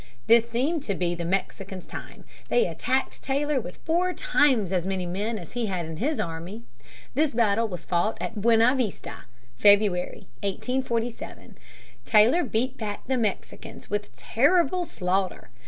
[0.25, 2.23] This seemed to be the Mexicans' time.
[2.49, 6.63] They attacked Taylor with four times as many men as he had in his army.
[7.13, 9.25] This battle was fought at Buena Vista,
[9.59, 11.55] February, 1847.
[12.03, 15.51] Taylor beat back the Mexicans with terrible slaughter.